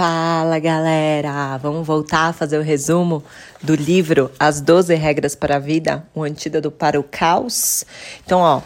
[0.00, 1.58] Fala galera!
[1.58, 3.22] Vamos voltar a fazer o resumo
[3.62, 7.84] do livro As 12 Regras para a Vida, um antídoto para o caos.
[8.24, 8.62] Então, ó,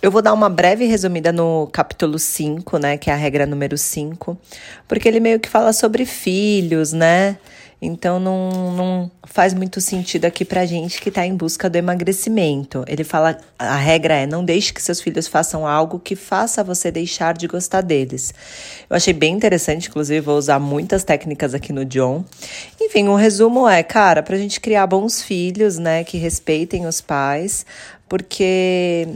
[0.00, 3.76] eu vou dar uma breve resumida no capítulo 5, né, que é a regra número
[3.76, 4.38] 5,
[4.86, 7.36] porque ele meio que fala sobre filhos, né?
[7.82, 12.84] Então não, não faz muito sentido aqui pra gente que tá em busca do emagrecimento.
[12.86, 16.90] Ele fala, a regra é não deixe que seus filhos façam algo que faça você
[16.90, 18.34] deixar de gostar deles.
[18.88, 22.24] Eu achei bem interessante, inclusive vou usar muitas técnicas aqui no John.
[22.78, 27.00] Enfim, o um resumo é, cara, pra gente criar bons filhos, né, que respeitem os
[27.00, 27.64] pais,
[28.06, 29.08] porque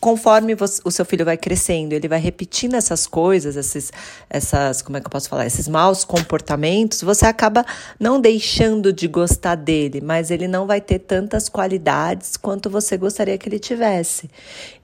[0.00, 3.92] conforme você, o seu filho vai crescendo, ele vai repetindo essas coisas, esses,
[4.30, 7.64] essas, como é que eu posso falar, esses maus comportamentos, você acaba
[7.98, 13.36] não deixando de gostar dele, mas ele não vai ter tantas qualidades quanto você gostaria
[13.36, 14.30] que ele tivesse.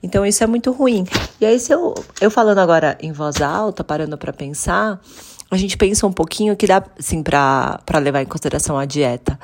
[0.03, 1.05] Então isso é muito ruim.
[1.39, 4.99] E aí se eu, eu falando agora em voz alta, parando para pensar,
[5.49, 9.39] a gente pensa um pouquinho que dá, assim, para levar em consideração a dieta.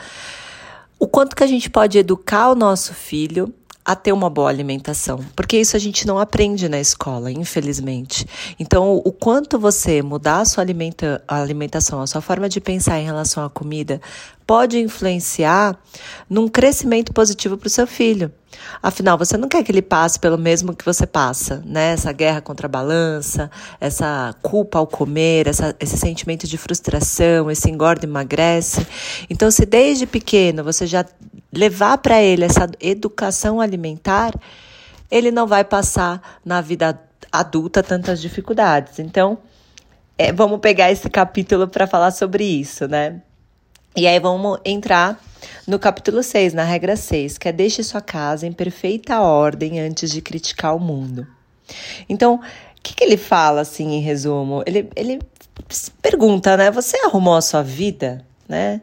[1.00, 3.54] O quanto que a gente pode educar o nosso filho
[3.84, 8.26] a ter uma boa alimentação, porque isso a gente não aprende na escola, infelizmente.
[8.60, 13.06] Então, o quanto você mudar a sua alimenta alimentação, a sua forma de pensar em
[13.06, 14.00] relação à comida,
[14.46, 15.78] pode influenciar
[16.30, 18.32] num crescimento positivo para o seu filho.
[18.84, 21.94] Afinal, você não quer que ele passe pelo mesmo que você passa, né?
[21.94, 27.70] Essa guerra contra a balança, essa culpa ao comer, essa, esse sentimento de frustração, esse
[27.70, 28.86] engorda e emagrece.
[29.30, 31.06] Então, se desde pequeno você já
[31.52, 34.34] levar para ele essa educação alimentar,
[35.10, 37.00] ele não vai passar na vida
[37.32, 39.00] adulta tantas dificuldades.
[39.00, 39.38] Então,
[40.18, 43.22] é, vamos pegar esse capítulo para falar sobre isso, né?
[43.96, 45.22] E aí vamos entrar
[45.68, 50.12] no capítulo 6, na regra 6, que é deixe sua casa em perfeita ordem antes
[50.12, 51.28] de criticar o mundo.
[52.08, 52.42] Então, o
[52.82, 54.64] que, que ele fala assim em resumo?
[54.66, 55.20] Ele, ele
[56.02, 56.72] pergunta, né?
[56.72, 58.82] Você arrumou a sua vida, né?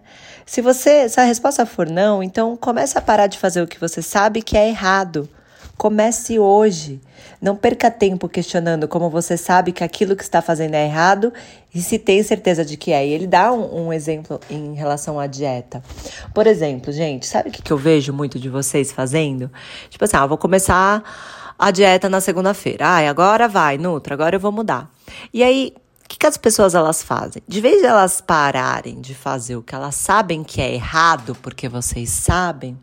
[0.49, 3.79] Se você, se a resposta for não, então comece a parar de fazer o que
[3.79, 5.29] você sabe que é errado.
[5.77, 7.03] Comece hoje.
[7.41, 11.35] Não perca tempo questionando como você sabe que aquilo que está fazendo é errado
[11.75, 13.07] e se tem certeza de que é.
[13.07, 15.83] E ele dá um, um exemplo em relação à dieta.
[16.33, 19.53] Por exemplo, gente, sabe o que, que eu vejo muito de vocês fazendo?
[19.91, 21.05] Tipo assim, ah, vou começar
[21.59, 22.87] a dieta na segunda-feira.
[22.87, 24.91] Ai, agora vai, Nutra, agora eu vou mudar.
[25.31, 25.75] E aí,
[26.09, 27.43] o que, que as pessoas elas fazem?
[27.47, 31.69] De vez de elas pararem de fazer o que elas sabem que é errado, porque
[31.69, 32.79] vocês sabem,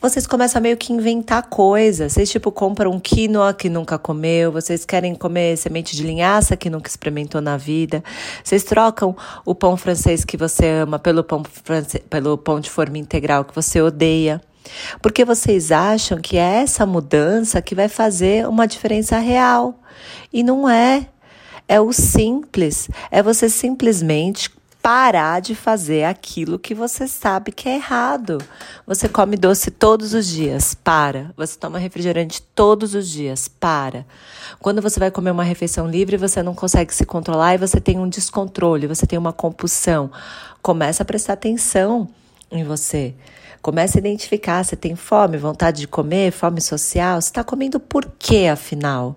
[0.00, 2.12] vocês começam a meio que inventar coisas.
[2.12, 6.90] Vocês, tipo, compram quinoa que nunca comeu, vocês querem comer semente de linhaça que nunca
[6.90, 8.02] experimentou na vida.
[8.42, 12.98] Vocês trocam o pão francês que você ama pelo pão, francês, pelo pão de forma
[12.98, 14.40] integral que você odeia.
[15.00, 19.78] Porque vocês acham que é essa mudança que vai fazer uma diferença real.
[20.32, 21.06] E não é.
[21.70, 24.50] É o simples, é você simplesmente
[24.82, 28.38] parar de fazer aquilo que você sabe que é errado.
[28.84, 31.32] Você come doce todos os dias, para.
[31.36, 34.04] Você toma refrigerante todos os dias, para.
[34.58, 38.00] Quando você vai comer uma refeição livre, você não consegue se controlar e você tem
[38.00, 40.10] um descontrole, você tem uma compulsão.
[40.60, 42.08] Começa a prestar atenção
[42.50, 43.14] em você.
[43.62, 48.10] Comece a identificar, você tem fome, vontade de comer, fome social, você está comendo por
[48.18, 49.14] quê, afinal?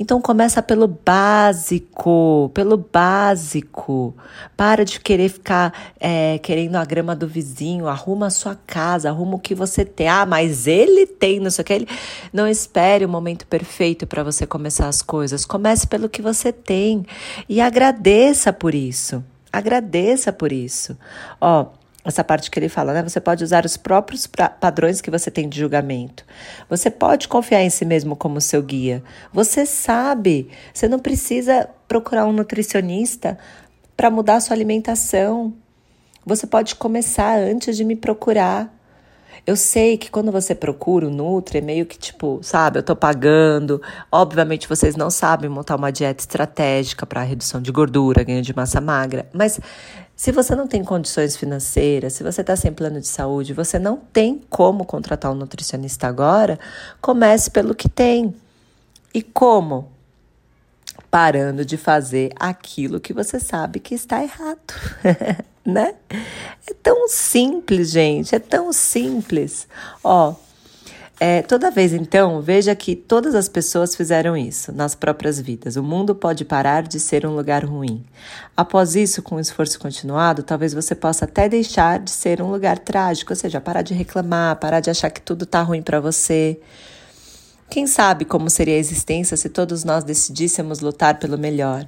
[0.00, 4.14] Então começa pelo básico, pelo básico.
[4.56, 9.34] Para de querer ficar é, querendo a grama do vizinho, arruma a sua casa, arruma
[9.34, 10.08] o que você tem.
[10.08, 11.72] Ah, mas ele tem, não sei o que.
[11.74, 11.88] Ele...
[12.32, 15.44] Não espere o momento perfeito para você começar as coisas.
[15.44, 17.04] Comece pelo que você tem
[17.46, 19.22] e agradeça por isso.
[19.52, 20.96] Agradeça por isso.
[21.38, 21.66] Ó,
[22.04, 23.02] essa parte que ele fala, né?
[23.02, 26.24] Você pode usar os próprios padrões que você tem de julgamento.
[26.68, 29.02] Você pode confiar em si mesmo como seu guia.
[29.32, 30.48] Você sabe.
[30.72, 33.38] Você não precisa procurar um nutricionista
[33.96, 35.52] para mudar sua alimentação.
[36.24, 38.74] Você pode começar antes de me procurar.
[39.46, 42.94] Eu sei que quando você procura o Nutri, é meio que tipo, sabe, eu tô
[42.94, 43.80] pagando.
[44.10, 48.80] Obviamente vocês não sabem montar uma dieta estratégica para redução de gordura, ganho de massa
[48.80, 49.60] magra, mas
[50.20, 53.96] se você não tem condições financeiras, se você está sem plano de saúde, você não
[53.96, 56.58] tem como contratar um nutricionista agora,
[57.00, 58.34] comece pelo que tem.
[59.14, 59.90] E como?
[61.10, 64.60] Parando de fazer aquilo que você sabe que está errado,
[65.64, 65.94] né?
[66.68, 69.66] É tão simples, gente, é tão simples.
[70.02, 70.34] Ó,
[71.22, 75.76] é, toda vez, então, veja que todas as pessoas fizeram isso nas próprias vidas.
[75.76, 78.02] O mundo pode parar de ser um lugar ruim.
[78.56, 82.78] Após isso, com um esforço continuado, talvez você possa até deixar de ser um lugar
[82.78, 86.58] trágico, ou seja, parar de reclamar, parar de achar que tudo está ruim para você.
[87.70, 91.86] Quem sabe como seria a existência se todos nós decidíssemos lutar pelo melhor?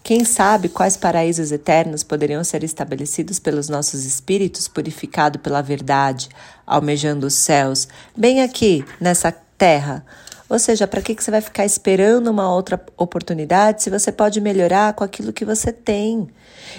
[0.00, 6.28] Quem sabe quais paraísos eternos poderiam ser estabelecidos pelos nossos espíritos purificados pela verdade,
[6.64, 10.06] almejando os céus, bem aqui, nessa terra?
[10.48, 14.92] Ou seja, para que, você vai ficar esperando uma outra oportunidade se você pode melhorar
[14.92, 16.28] com aquilo que você tem?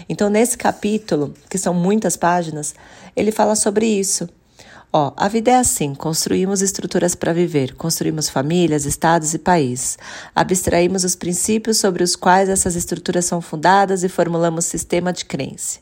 [0.07, 2.73] Então, nesse capítulo, que são muitas páginas,
[3.17, 4.29] ele fala sobre isso.
[4.97, 9.97] Ó, a vida é assim: construímos estruturas para viver, construímos famílias, estados e países.
[10.33, 15.79] Abstraímos os princípios sobre os quais essas estruturas são fundadas e formulamos sistema de crença.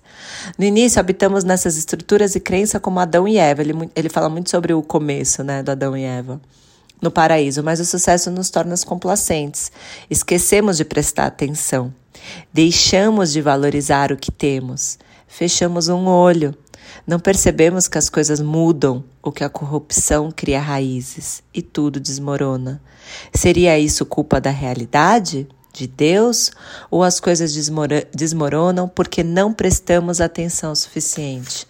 [0.58, 3.62] No início, habitamos nessas estruturas e crença como Adão e Eva.
[3.62, 6.42] Ele, ele fala muito sobre o começo né, do Adão e Eva
[7.00, 9.72] no paraíso, mas o sucesso nos torna complacentes.
[10.10, 11.94] Esquecemos de prestar atenção.
[12.52, 14.98] Deixamos de valorizar o que temos.
[15.28, 16.56] Fechamos um olho.
[17.06, 22.82] Não percebemos que as coisas mudam ou que a corrupção cria raízes e tudo desmorona.
[23.34, 25.48] Seria isso culpa da realidade?
[25.74, 26.52] De Deus
[26.92, 27.52] ou as coisas
[28.14, 31.68] desmoronam porque não prestamos atenção suficiente.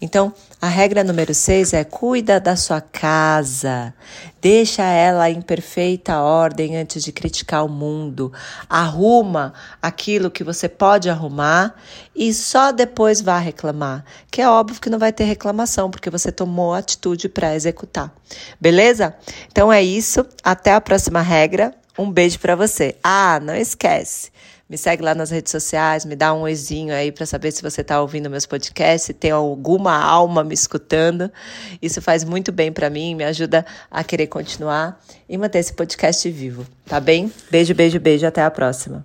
[0.00, 3.94] Então, a regra número 6 é cuida da sua casa.
[4.40, 8.32] Deixa ela em perfeita ordem antes de criticar o mundo.
[8.68, 11.74] Arruma aquilo que você pode arrumar
[12.14, 14.04] e só depois vá reclamar.
[14.30, 18.12] Que é óbvio que não vai ter reclamação porque você tomou atitude para executar.
[18.60, 19.14] Beleza?
[19.50, 20.26] Então é isso.
[20.42, 21.72] Até a próxima regra.
[21.98, 22.96] Um beijo para você.
[23.02, 24.30] Ah, não esquece.
[24.68, 27.82] Me segue lá nas redes sociais, me dá um oizinho aí para saber se você
[27.82, 31.30] está ouvindo meus podcasts, se tem alguma alma me escutando.
[31.82, 34.98] Isso faz muito bem para mim, me ajuda a querer continuar
[35.28, 37.30] e manter esse podcast vivo, tá bem?
[37.50, 39.04] Beijo, beijo, beijo, até a próxima.